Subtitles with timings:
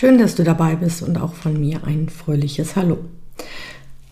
[0.00, 2.96] Schön, dass du dabei bist und auch von mir ein fröhliches Hallo.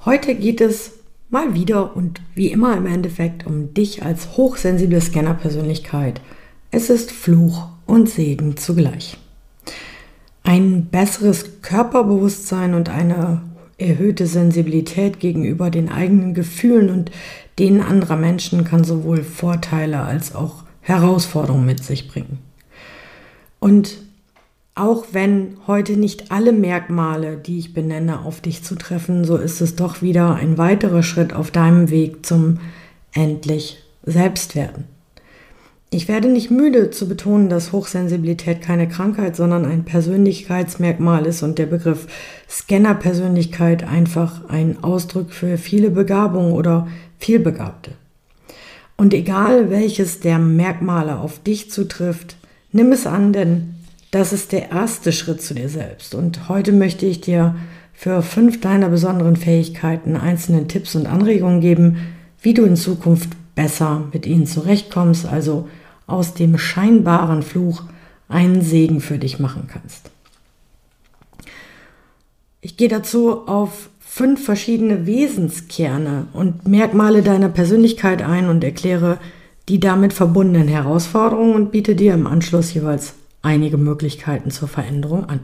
[0.04, 0.92] Heute geht es
[1.30, 6.20] mal wieder und wie immer im Endeffekt um dich als hochsensible Scannerpersönlichkeit.
[6.70, 9.16] Es ist Fluch und Segen zugleich.
[10.42, 13.40] Ein besseres Körperbewusstsein und eine
[13.78, 17.10] erhöhte Sensibilität gegenüber den eigenen Gefühlen und
[17.58, 22.40] denen anderer Menschen kann sowohl Vorteile als auch Herausforderungen mit sich bringen.
[23.58, 24.06] Und
[24.78, 29.76] auch wenn heute nicht alle Merkmale, die ich benenne, auf dich zutreffen, so ist es
[29.76, 32.58] doch wieder ein weiterer Schritt auf deinem Weg zum
[33.12, 34.84] endlich Selbstwerden.
[35.90, 41.58] Ich werde nicht müde zu betonen, dass Hochsensibilität keine Krankheit, sondern ein Persönlichkeitsmerkmal ist und
[41.58, 42.06] der Begriff
[42.48, 47.92] Scannerpersönlichkeit einfach ein Ausdruck für viele Begabungen oder Vielbegabte.
[48.98, 52.36] Und egal welches der Merkmale auf dich zutrifft,
[52.70, 53.74] nimm es an, denn
[54.10, 56.14] das ist der erste Schritt zu dir selbst.
[56.14, 57.56] Und heute möchte ich dir
[57.92, 61.98] für fünf deiner besonderen Fähigkeiten einzelne Tipps und Anregungen geben,
[62.40, 65.68] wie du in Zukunft besser mit ihnen zurechtkommst, also
[66.06, 67.82] aus dem scheinbaren Fluch
[68.28, 70.10] einen Segen für dich machen kannst.
[72.60, 79.18] Ich gehe dazu auf fünf verschiedene Wesenskerne und Merkmale deiner Persönlichkeit ein und erkläre
[79.68, 83.14] die damit verbundenen Herausforderungen und biete dir im Anschluss jeweils
[83.48, 85.40] einige Möglichkeiten zur Veränderung an.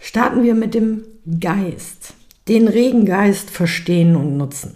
[0.00, 1.02] Starten wir mit dem
[1.40, 2.14] Geist.
[2.48, 4.74] Den regen Geist verstehen und nutzen.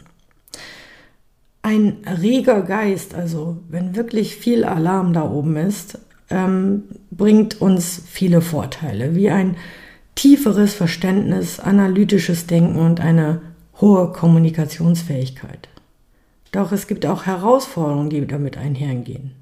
[1.63, 5.99] Ein reger Geist, also wenn wirklich viel Alarm da oben ist,
[6.31, 9.57] ähm, bringt uns viele Vorteile, wie ein
[10.15, 13.41] tieferes Verständnis, analytisches Denken und eine
[13.81, 15.69] hohe Kommunikationsfähigkeit.
[16.53, 19.33] Doch es gibt auch Herausforderungen, die damit einhergehen.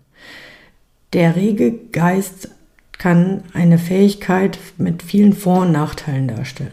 [1.12, 2.50] Der rege Geist
[2.98, 6.72] kann eine Fähigkeit mit vielen Vor- und Nachteilen darstellen.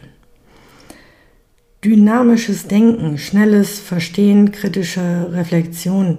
[1.84, 6.18] Dynamisches Denken, schnelles Verstehen, kritische Reflexion.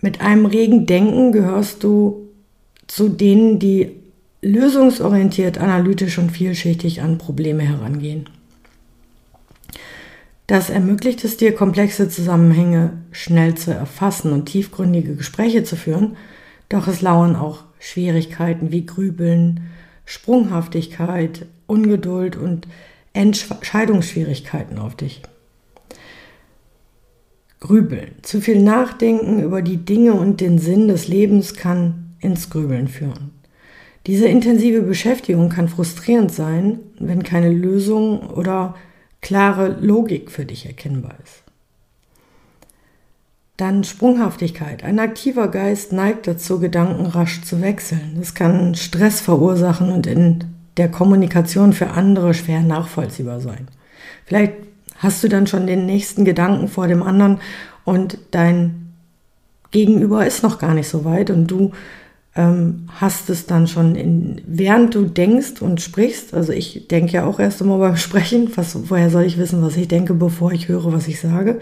[0.00, 2.30] Mit einem regen Denken gehörst du
[2.86, 3.92] zu denen, die
[4.40, 8.28] lösungsorientiert, analytisch und vielschichtig an Probleme herangehen.
[10.46, 16.16] Das ermöglicht es dir, komplexe Zusammenhänge schnell zu erfassen und tiefgründige Gespräche zu führen,
[16.70, 19.70] doch es lauern auch Schwierigkeiten wie Grübeln,
[20.04, 22.68] Sprunghaftigkeit, Ungeduld und
[23.12, 25.22] Entscheidungsschwierigkeiten auf dich.
[27.58, 28.12] Grübeln.
[28.22, 33.32] Zu viel Nachdenken über die Dinge und den Sinn des Lebens kann ins Grübeln führen.
[34.06, 38.76] Diese intensive Beschäftigung kann frustrierend sein, wenn keine Lösung oder
[39.20, 41.42] klare Logik für dich erkennbar ist.
[43.60, 44.84] Dann Sprunghaftigkeit.
[44.84, 48.14] Ein aktiver Geist neigt dazu, Gedanken rasch zu wechseln.
[48.16, 50.44] Das kann Stress verursachen und in
[50.78, 53.68] der Kommunikation für andere schwer nachvollziehbar sein.
[54.24, 54.54] Vielleicht
[54.96, 57.38] hast du dann schon den nächsten Gedanken vor dem anderen
[57.84, 58.94] und dein
[59.72, 61.72] Gegenüber ist noch gar nicht so weit und du
[62.36, 67.26] ähm, hast es dann schon, in, während du denkst und sprichst, also ich denke ja
[67.26, 70.68] auch erst einmal beim Sprechen, was, woher soll ich wissen, was ich denke, bevor ich
[70.68, 71.60] höre, was ich sage,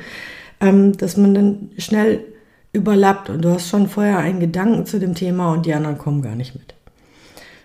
[0.61, 2.25] ähm, dass man dann schnell
[2.73, 6.23] überlappt und du hast schon vorher einen Gedanken zu dem Thema und die anderen kommen
[6.23, 6.75] gar nicht mit.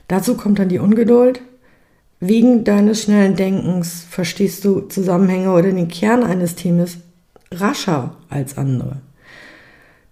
[0.07, 1.41] Dazu kommt dann die Ungeduld.
[2.19, 6.97] Wegen deines schnellen Denkens verstehst du Zusammenhänge oder den Kern eines Themas
[7.51, 9.01] rascher als andere.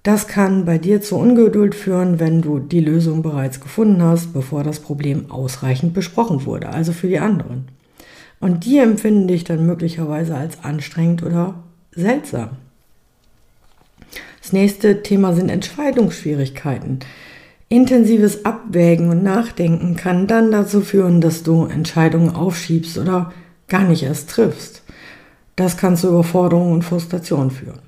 [0.04, 4.64] Das kann bei dir zu Ungeduld führen, wenn du die Lösung bereits gefunden hast, bevor
[4.64, 7.68] das Problem ausreichend besprochen wurde, also für die anderen.
[8.40, 12.58] Und die empfinden dich dann möglicherweise als anstrengend oder seltsam.
[14.42, 17.00] Das nächste Thema sind Entscheidungsschwierigkeiten.
[17.70, 23.32] Intensives Abwägen und Nachdenken kann dann dazu führen, dass du Entscheidungen aufschiebst oder
[23.68, 24.84] gar nicht erst triffst.
[25.56, 27.80] Das kann zu Überforderung und Frustration führen.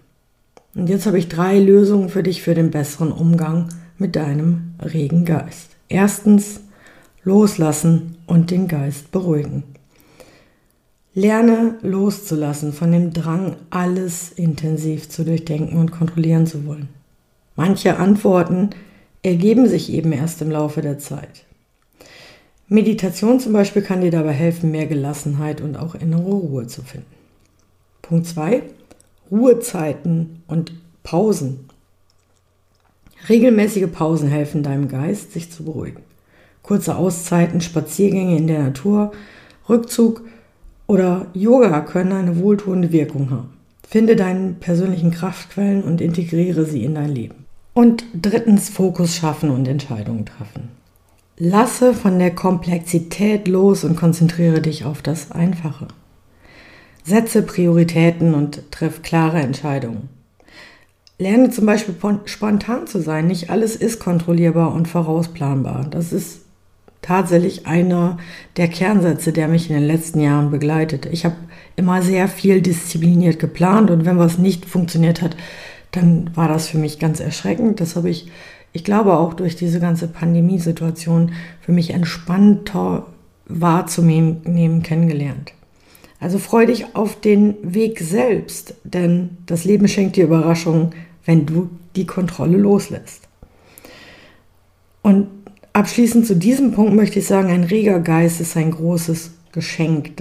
[0.75, 5.25] Und jetzt habe ich drei Lösungen für dich für den besseren Umgang mit deinem regen
[5.25, 5.71] Geist.
[5.89, 6.61] Erstens,
[7.23, 9.63] loslassen und den Geist beruhigen.
[11.15, 16.89] Lerne loszulassen von dem Drang, alles intensiv zu durchdenken und kontrollieren zu wollen.
[17.55, 18.71] Manche Antworten
[19.21, 21.45] ergeben sich eben erst im Laufe der Zeit.
[22.67, 27.05] Meditation zum Beispiel kann dir dabei helfen, mehr Gelassenheit und auch innere Ruhe zu finden.
[28.01, 28.63] Punkt 2.
[29.29, 30.73] Ruhezeiten und
[31.03, 31.69] Pausen.
[33.29, 36.01] Regelmäßige Pausen helfen deinem Geist, sich zu beruhigen.
[36.63, 39.11] Kurze Auszeiten, Spaziergänge in der Natur,
[39.69, 40.23] Rückzug
[40.87, 43.53] oder Yoga können eine wohltuende Wirkung haben.
[43.87, 47.45] Finde deine persönlichen Kraftquellen und integriere sie in dein Leben.
[47.73, 50.69] Und drittens Fokus schaffen und Entscheidungen treffen.
[51.37, 55.87] Lasse von der Komplexität los und konzentriere dich auf das Einfache.
[57.03, 60.09] Setze Prioritäten und triff klare Entscheidungen.
[61.17, 61.95] Lerne zum Beispiel
[62.25, 63.27] spontan zu sein.
[63.27, 65.87] Nicht alles ist kontrollierbar und vorausplanbar.
[65.89, 66.42] Das ist
[67.03, 68.17] tatsächlich einer
[68.57, 71.05] der Kernsätze, der mich in den letzten Jahren begleitet.
[71.05, 71.35] Ich habe
[71.75, 75.37] immer sehr viel diszipliniert geplant und wenn was nicht funktioniert hat,
[75.91, 77.79] dann war das für mich ganz erschreckend.
[77.79, 78.31] Das habe ich,
[78.71, 83.05] ich glaube auch durch diese ganze Pandemiesituation für mich entspannter
[83.45, 85.53] wahrzunehmen kennengelernt.
[86.19, 90.91] Also freu dich auf den Weg selbst, denn das Leben schenkt dir Überraschungen,
[91.25, 93.27] wenn du die Kontrolle loslässt.
[95.01, 95.27] Und
[95.73, 100.11] abschließend zu diesem Punkt möchte ich sagen, ein reger Geist ist ein großes Geschenk,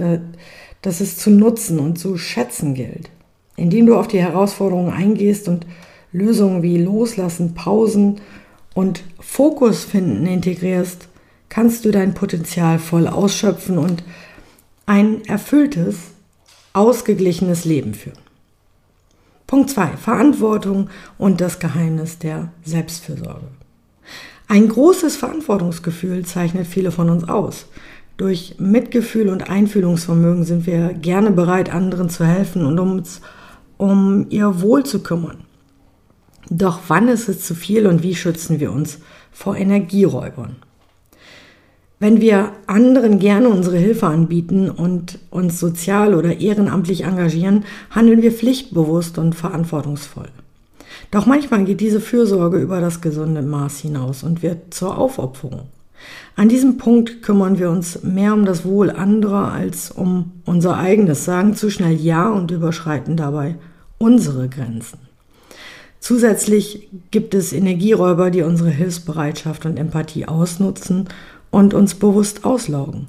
[0.81, 3.09] das es zu nutzen und zu schätzen gilt.
[3.55, 5.65] Indem du auf die Herausforderungen eingehst und
[6.11, 8.21] Lösungen wie Loslassen, Pausen
[8.73, 11.07] und Fokus finden integrierst,
[11.49, 14.03] kannst du dein Potenzial voll ausschöpfen und
[14.85, 15.97] ein erfülltes,
[16.73, 18.17] ausgeglichenes Leben führen.
[19.45, 19.97] Punkt 2.
[19.97, 20.89] Verantwortung
[21.19, 23.47] und das Geheimnis der Selbstfürsorge.
[24.47, 27.65] Ein großes Verantwortungsgefühl zeichnet viele von uns aus.
[28.17, 33.21] Durch Mitgefühl und Einfühlungsvermögen sind wir gerne bereit, anderen zu helfen und uns
[33.77, 35.45] um ihr Wohl zu kümmern.
[36.49, 38.99] Doch wann ist es zu viel und wie schützen wir uns
[39.31, 40.57] vor Energieräubern?
[41.99, 48.33] Wenn wir anderen gerne unsere Hilfe anbieten und uns sozial oder ehrenamtlich engagieren, handeln wir
[48.33, 50.27] pflichtbewusst und verantwortungsvoll.
[51.11, 55.67] Doch manchmal geht diese Fürsorge über das gesunde Maß hinaus und wird zur Aufopferung.
[56.35, 61.25] An diesem Punkt kümmern wir uns mehr um das Wohl anderer als um unser eigenes,
[61.25, 63.55] sagen zu schnell Ja und überschreiten dabei
[63.97, 64.99] unsere Grenzen.
[65.99, 71.07] Zusätzlich gibt es Energieräuber, die unsere Hilfsbereitschaft und Empathie ausnutzen
[71.51, 73.07] und uns bewusst auslaugen.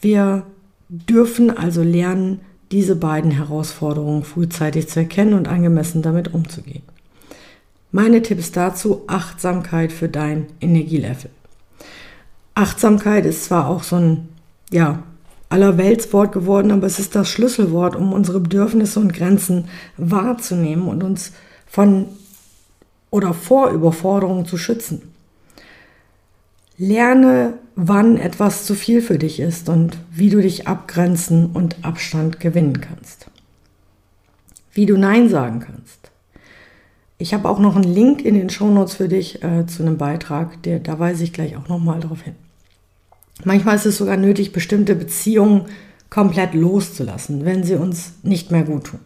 [0.00, 0.44] Wir
[0.88, 2.40] dürfen also lernen,
[2.72, 6.82] diese beiden Herausforderungen frühzeitig zu erkennen und angemessen damit umzugehen.
[7.92, 11.30] Meine Tipps dazu, Achtsamkeit für dein Energielevel.
[12.54, 14.28] Achtsamkeit ist zwar auch so ein,
[14.70, 15.02] ja,
[15.48, 19.64] Allerweltswort geworden, aber es ist das Schlüsselwort, um unsere Bedürfnisse und Grenzen
[19.96, 21.32] wahrzunehmen und uns
[21.66, 22.06] von
[23.10, 25.09] oder vor Überforderungen zu schützen.
[26.82, 32.40] Lerne, wann etwas zu viel für dich ist und wie du dich abgrenzen und Abstand
[32.40, 33.26] gewinnen kannst.
[34.72, 36.10] Wie du Nein sagen kannst.
[37.18, 40.62] Ich habe auch noch einen Link in den Shownotes für dich äh, zu einem Beitrag,
[40.62, 42.36] der, da weise ich gleich auch nochmal drauf hin.
[43.44, 45.66] Manchmal ist es sogar nötig, bestimmte Beziehungen
[46.08, 49.00] komplett loszulassen, wenn sie uns nicht mehr gut tun.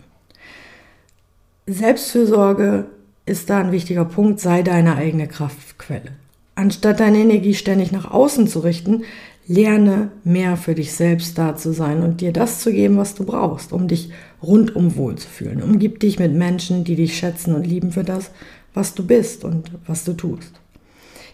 [1.67, 2.85] Selbstfürsorge
[3.27, 6.13] ist da ein wichtiger Punkt, sei deine eigene Kraftquelle.
[6.55, 9.03] Anstatt deine Energie ständig nach außen zu richten,
[9.47, 13.25] lerne mehr für dich selbst da zu sein und dir das zu geben, was du
[13.25, 14.11] brauchst, um dich
[14.43, 15.63] rundum wohl zu fühlen.
[15.63, 18.31] Umgib dich mit Menschen, die dich schätzen und lieben für das,
[18.73, 20.53] was du bist und was du tust.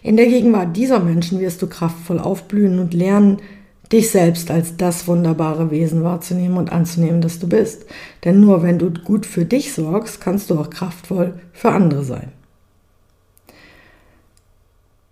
[0.03, 3.37] In der Gegenwart dieser Menschen wirst du kraftvoll aufblühen und lernen,
[3.91, 7.85] dich selbst als das wunderbare Wesen wahrzunehmen und anzunehmen, das du bist.
[8.23, 12.31] Denn nur wenn du gut für dich sorgst, kannst du auch kraftvoll für andere sein.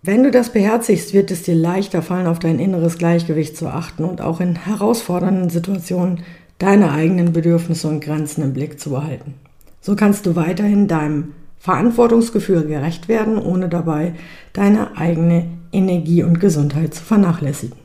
[0.02, 4.04] Wenn du das beherzigst, wird es dir leichter fallen, auf dein inneres Gleichgewicht zu achten
[4.04, 6.22] und auch in herausfordernden Situationen
[6.58, 9.34] deine eigenen Bedürfnisse und Grenzen im Blick zu behalten.
[9.82, 14.14] So kannst du weiterhin deinem Verantwortungsgefühl gerecht werden, ohne dabei
[14.54, 17.76] deine eigene Energie und Gesundheit zu vernachlässigen.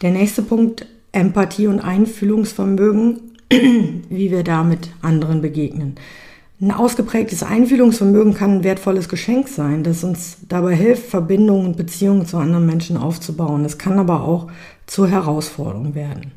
[0.00, 5.96] Der nächste Punkt, Empathie und Einfühlungsvermögen, wie wir damit anderen begegnen.
[6.60, 12.26] Ein ausgeprägtes Einfühlungsvermögen kann ein wertvolles Geschenk sein, das uns dabei hilft, Verbindungen und Beziehungen
[12.26, 13.64] zu anderen Menschen aufzubauen.
[13.64, 14.48] Es kann aber auch
[14.86, 16.32] zur Herausforderung werden.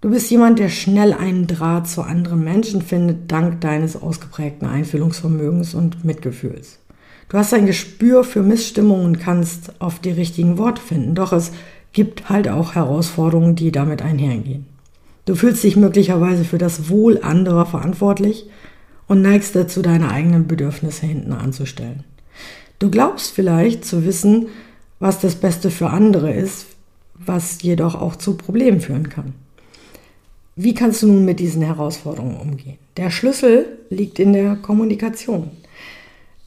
[0.00, 5.74] Du bist jemand, der schnell einen Draht zu anderen Menschen findet, dank deines ausgeprägten Einfühlungsvermögens
[5.74, 6.78] und Mitgefühls.
[7.28, 11.50] Du hast ein Gespür für Missstimmungen und kannst auf die richtigen Worte finden, doch es
[11.92, 14.66] gibt halt auch Herausforderungen, die damit einhergehen.
[15.26, 18.46] Du fühlst dich möglicherweise für das Wohl anderer verantwortlich
[19.10, 22.04] und neigst dazu, deine eigenen Bedürfnisse hinten anzustellen.
[22.78, 24.46] Du glaubst vielleicht zu wissen,
[25.00, 26.66] was das Beste für andere ist,
[27.14, 29.34] was jedoch auch zu Problemen führen kann.
[30.54, 32.78] Wie kannst du nun mit diesen Herausforderungen umgehen?
[32.98, 35.50] Der Schlüssel liegt in der Kommunikation.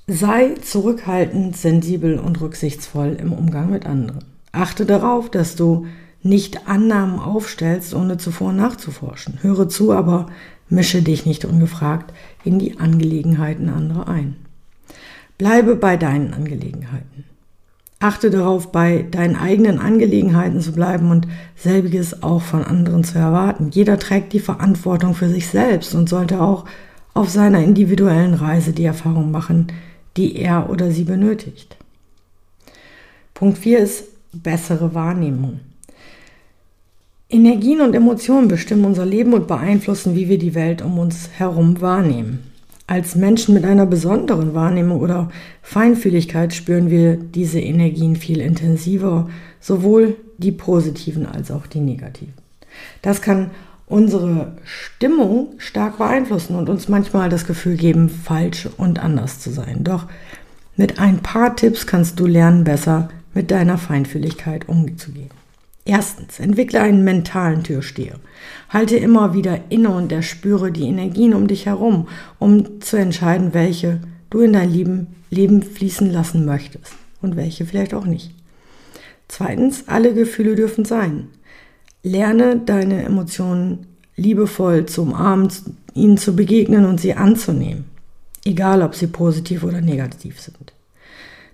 [0.07, 4.23] Sei zurückhaltend, sensibel und rücksichtsvoll im Umgang mit anderen.
[4.53, 5.85] Achte darauf, dass du
[6.23, 9.39] nicht Annahmen aufstellst, ohne zuvor nachzuforschen.
[9.41, 10.27] Höre zu, aber
[10.69, 12.13] mische dich nicht ungefragt
[12.43, 14.37] in die Angelegenheiten anderer ein.
[15.37, 17.25] Bleibe bei deinen Angelegenheiten.
[17.99, 23.69] Achte darauf, bei deinen eigenen Angelegenheiten zu bleiben und selbiges auch von anderen zu erwarten.
[23.71, 26.65] Jeder trägt die Verantwortung für sich selbst und sollte auch
[27.13, 29.67] auf seiner individuellen Reise die Erfahrung machen,
[30.17, 31.77] die er oder sie benötigt.
[33.33, 35.59] Punkt 4 ist bessere Wahrnehmung.
[37.33, 41.81] Energien und Emotionen bestimmen unser Leben und beeinflussen, wie wir die Welt um uns herum
[41.81, 42.51] wahrnehmen.
[42.85, 45.31] Als Menschen mit einer besonderen Wahrnehmung oder
[45.63, 52.35] Feinfühligkeit spüren wir diese Energien viel intensiver, sowohl die positiven als auch die negativen.
[53.01, 53.49] Das kann
[53.87, 59.83] unsere Stimmung stark beeinflussen und uns manchmal das Gefühl geben, falsch und anders zu sein.
[59.83, 60.05] Doch
[60.77, 65.42] mit ein paar Tipps kannst du lernen, besser mit deiner Feinfühligkeit umzugehen.
[65.85, 68.15] Erstens, entwickle einen mentalen Türsteher.
[68.69, 72.07] Halte immer wieder inne und erspüre die Energien um dich herum,
[72.39, 73.99] um zu entscheiden, welche
[74.29, 74.71] du in dein
[75.29, 78.33] Leben, fließen lassen möchtest und welche vielleicht auch nicht.
[79.27, 81.27] Zweitens, alle Gefühle dürfen sein.
[82.03, 85.49] Lerne deine Emotionen liebevoll zu umarmen,
[85.93, 87.85] ihnen zu begegnen und sie anzunehmen,
[88.45, 90.73] egal ob sie positiv oder negativ sind.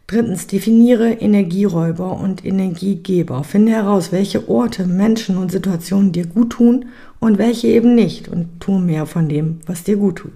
[0.10, 3.44] Drittens, definiere Energieräuber und Energiegeber.
[3.44, 6.86] Finde heraus, welche Orte, Menschen und Situationen dir gut tun
[7.20, 10.32] und welche eben nicht und tu mehr von dem, was dir gut tut.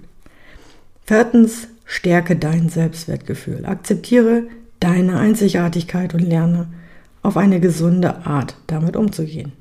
[1.06, 3.66] Viertens, stärke dein Selbstwertgefühl.
[3.66, 4.44] Akzeptiere
[4.80, 6.68] deine Einzigartigkeit und lerne
[7.24, 9.54] auf eine gesunde Art damit umzugehen.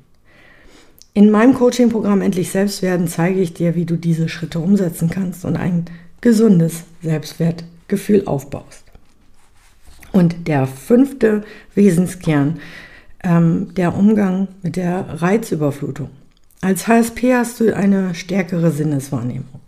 [1.15, 5.57] In meinem Coaching-Programm Endlich Selbstwerden zeige ich dir, wie du diese Schritte umsetzen kannst und
[5.57, 5.85] ein
[6.21, 8.82] gesundes Selbstwertgefühl aufbaust.
[10.13, 11.43] Und der fünfte
[11.75, 12.59] Wesenskern,
[13.23, 16.09] ähm, der Umgang mit der Reizüberflutung.
[16.61, 19.59] Als HSP hast du eine stärkere Sinneswahrnehmung.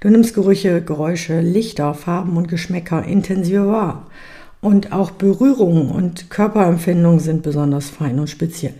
[0.00, 4.06] Du nimmst Gerüche, Geräusche, Lichter, Farben und Geschmäcker intensiver wahr.
[4.60, 8.74] Und auch Berührungen und Körperempfindungen sind besonders fein und speziell.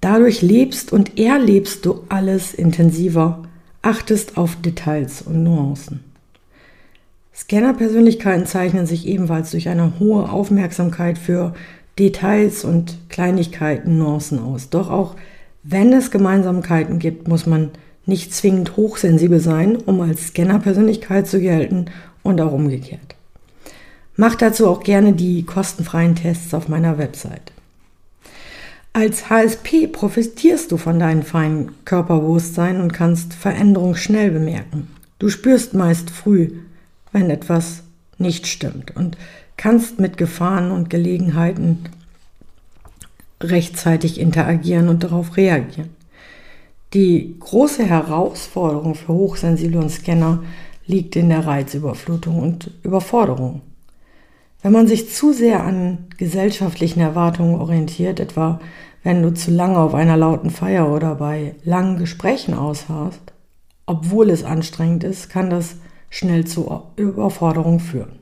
[0.00, 3.42] Dadurch lebst und erlebst du alles intensiver,
[3.80, 6.04] achtest auf Details und Nuancen.
[7.36, 11.54] Scanner-Persönlichkeiten zeichnen sich ebenfalls durch eine hohe Aufmerksamkeit für
[11.98, 14.70] Details und Kleinigkeiten, Nuancen aus.
[14.70, 15.16] Doch auch
[15.62, 17.70] wenn es Gemeinsamkeiten gibt, muss man
[18.06, 21.86] nicht zwingend hochsensibel sein, um als Scanner-Persönlichkeit zu gelten
[22.22, 23.16] und auch umgekehrt.
[24.16, 27.52] Mach dazu auch gerne die kostenfreien Tests auf meiner Website.
[28.94, 34.88] Als HSP profitierst du von deinem feinen Körperbewusstsein und kannst Veränderungen schnell bemerken.
[35.18, 36.52] Du spürst meist früh,
[37.16, 37.82] wenn etwas
[38.18, 39.16] nicht stimmt und
[39.56, 41.86] kannst mit Gefahren und Gelegenheiten
[43.42, 45.88] rechtzeitig interagieren und darauf reagieren.
[46.92, 50.42] Die große Herausforderung für Hochsensible und Scanner
[50.86, 53.62] liegt in der Reizüberflutung und Überforderung.
[54.60, 58.60] Wenn man sich zu sehr an gesellschaftlichen Erwartungen orientiert, etwa
[59.04, 63.32] wenn du zu lange auf einer lauten Feier oder bei langen Gesprächen ausharrst,
[63.86, 65.76] obwohl es anstrengend ist, kann das
[66.16, 68.20] schnell zu Überforderung führen.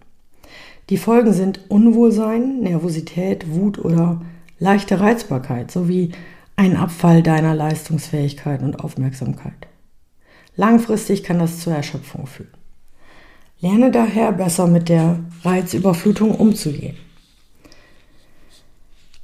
[0.91, 4.21] Die Folgen sind Unwohlsein, Nervosität, Wut oder
[4.59, 6.13] leichte Reizbarkeit sowie
[6.57, 9.69] ein Abfall deiner Leistungsfähigkeit und Aufmerksamkeit.
[10.57, 12.51] Langfristig kann das zur Erschöpfung führen.
[13.61, 16.97] Lerne daher besser mit der Reizüberflutung umzugehen.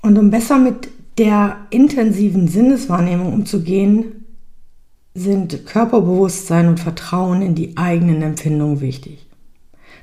[0.01, 4.20] Und um besser mit der intensiven Sinneswahrnehmung umzugehen,
[5.15, 9.27] sind Körperbewusstsein und Vertrauen in die eigenen Empfindungen wichtig.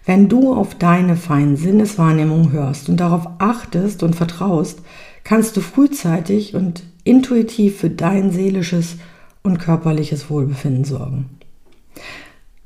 [0.06, 4.82] Wenn du auf deine feinen Sinneswahrnehmungen hörst und darauf achtest und vertraust,
[5.24, 8.98] kannst du frühzeitig und intuitiv für dein seelisches
[9.44, 11.30] und körperliches Wohlbefinden sorgen.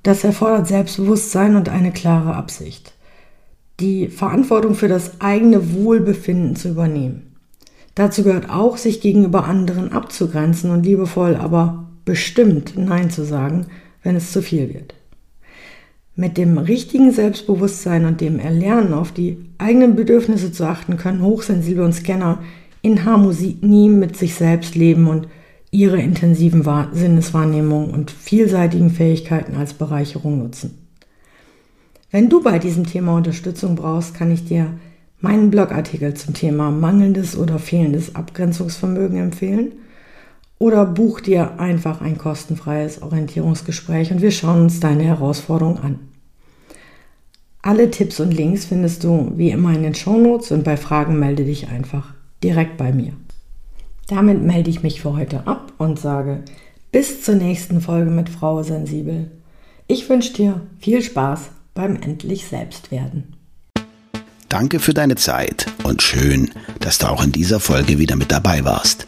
[0.03, 2.93] Das erfordert Selbstbewusstsein und eine klare Absicht,
[3.79, 7.35] die Verantwortung für das eigene Wohlbefinden zu übernehmen.
[7.93, 13.67] Dazu gehört auch, sich gegenüber anderen abzugrenzen und liebevoll, aber bestimmt Nein zu sagen,
[14.03, 14.95] wenn es zu viel wird.
[16.13, 21.85] Mit dem richtigen Selbstbewusstsein und dem Erlernen auf die eigenen Bedürfnisse zu achten, können Hochsensible
[21.85, 22.39] und Scanner
[22.81, 25.29] in Harmonie mit sich selbst leben und
[25.71, 30.85] ihre intensiven Sinneswahrnehmungen und vielseitigen Fähigkeiten als Bereicherung nutzen.
[32.11, 34.73] Wenn du bei diesem Thema Unterstützung brauchst, kann ich dir
[35.21, 39.71] meinen Blogartikel zum Thema mangelndes oder fehlendes Abgrenzungsvermögen empfehlen.
[40.61, 45.97] Oder buch dir einfach ein kostenfreies Orientierungsgespräch und wir schauen uns deine Herausforderung an.
[47.63, 51.45] Alle Tipps und Links findest du wie immer in den Shownotes und bei Fragen melde
[51.45, 52.13] dich einfach
[52.43, 53.13] direkt bei mir.
[54.07, 56.43] Damit melde ich mich für heute ab und sage
[56.91, 59.31] bis zur nächsten Folge mit Frau Sensibel.
[59.87, 63.35] Ich wünsche dir viel Spaß beim endlich Selbstwerden.
[64.47, 66.51] Danke für deine Zeit und schön,
[66.81, 69.07] dass du auch in dieser Folge wieder mit dabei warst.